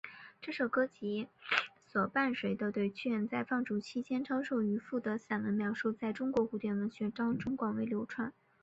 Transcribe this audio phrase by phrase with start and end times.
[0.41, 1.27] 这首歌及
[1.85, 8.33] 所伴随的对屈原在放逐期间遭遇渔父的散文描述在中国古典文学中广为流传。